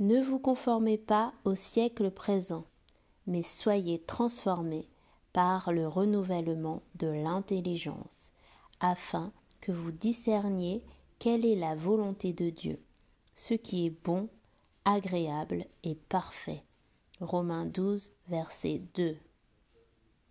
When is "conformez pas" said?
0.38-1.34